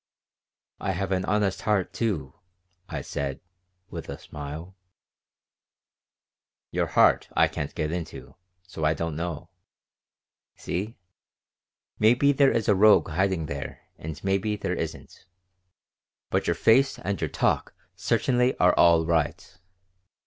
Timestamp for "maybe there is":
11.99-12.67